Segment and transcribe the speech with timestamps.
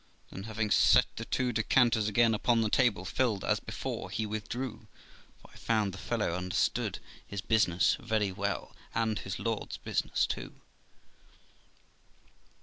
[0.31, 4.87] Then, having set the two decanters again upon the table, filled as before, he withdrew;
[5.39, 10.55] for I found the fellow understood his business very well, and his lord's business too.